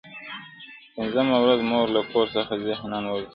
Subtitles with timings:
[0.93, 3.29] په پنځمه ورځ مور له کور څخه ذهناً وځي-